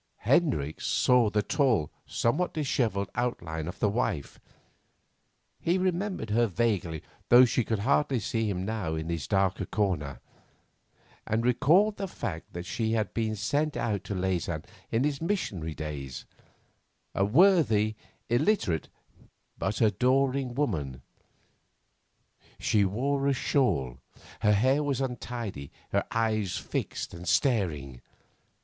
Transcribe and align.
Hendricks 0.25 0.87
saw 0.87 1.29
the 1.29 1.43
tall, 1.43 1.91
somewhat 2.07 2.55
dishevelled 2.55 3.11
outline 3.13 3.67
of 3.67 3.77
the 3.77 3.87
wife 3.87 4.39
he 5.59 5.77
remembered 5.77 6.31
her 6.31 6.47
vaguely, 6.47 7.03
though 7.29 7.45
she 7.45 7.63
could 7.63 7.77
hardly 7.77 8.19
see 8.19 8.49
him 8.49 8.65
now 8.65 8.95
in 8.95 9.09
his 9.09 9.27
darker 9.27 9.63
corner 9.67 10.19
and 11.27 11.45
recalled 11.45 11.97
the 11.97 12.07
fact 12.07 12.51
that 12.53 12.65
she 12.65 12.93
had 12.93 13.13
been 13.13 13.35
sent 13.35 13.77
out 13.77 14.03
to 14.05 14.15
Leysin 14.15 14.65
in 14.89 15.03
his 15.03 15.21
missionary 15.21 15.75
days, 15.75 16.25
a 17.13 17.23
worthy, 17.23 17.93
illiterate, 18.27 18.89
but 19.59 19.81
adoring 19.81 20.55
woman. 20.55 21.03
She 22.57 22.83
wore 22.85 23.27
a 23.27 23.33
shawl, 23.33 23.99
her 24.39 24.53
hair 24.53 24.81
was 24.81 24.99
untidy, 24.99 25.69
her 25.91 26.05
eyes 26.09 26.57
fixed 26.57 27.13
and 27.13 27.27
staring. 27.27 28.01